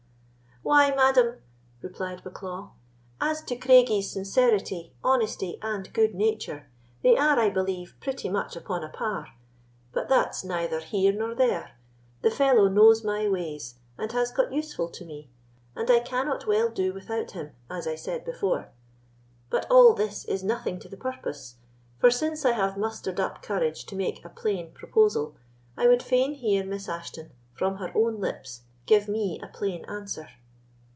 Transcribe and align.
"Why, 0.63 0.91
madam," 0.91 1.37
replied 1.81 2.23
Bucklaw, 2.23 2.69
"as 3.19 3.41
to 3.45 3.55
Craigie's 3.55 4.11
sincerity, 4.11 4.93
honesty, 5.03 5.57
and 5.59 5.91
good 5.91 6.13
nature, 6.13 6.67
they 7.01 7.17
are, 7.17 7.39
I 7.39 7.49
believe, 7.49 7.95
pretty 7.99 8.29
much 8.29 8.55
upon 8.55 8.83
a 8.83 8.89
par; 8.89 9.29
but 9.91 10.07
that's 10.07 10.43
neither 10.43 10.79
here 10.79 11.11
nor 11.13 11.33
there—the 11.33 12.29
fellow 12.29 12.67
knows 12.67 13.03
my 13.03 13.27
ways, 13.27 13.75
and 13.97 14.11
has 14.11 14.31
got 14.31 14.53
useful 14.53 14.87
to 14.89 15.03
me, 15.03 15.31
and 15.75 15.89
I 15.89 15.99
cannot 15.99 16.45
well 16.45 16.69
do 16.69 16.93
without 16.93 17.31
him, 17.31 17.53
as 17.67 17.87
I 17.87 17.95
said 17.95 18.23
before. 18.23 18.69
But 19.49 19.65
all 19.71 19.95
this 19.95 20.25
is 20.25 20.43
nothing 20.43 20.77
to 20.81 20.87
the 20.87 20.95
purpose; 20.95 21.55
for 21.97 22.11
since 22.11 22.45
I 22.45 22.51
have 22.51 22.77
mustered 22.77 23.19
up 23.19 23.41
courage 23.41 23.87
to 23.87 23.95
make 23.95 24.23
a 24.23 24.29
plain 24.29 24.71
proposal, 24.73 25.35
I 25.75 25.87
would 25.87 26.03
fain 26.03 26.33
hear 26.35 26.63
Miss 26.63 26.87
Ashton, 26.87 27.31
from 27.51 27.77
her 27.77 27.91
own 27.95 28.19
lips, 28.21 28.61
give 28.85 29.07
me 29.07 29.39
a 29.41 29.47
plain 29.47 29.85
answer." 29.85 30.27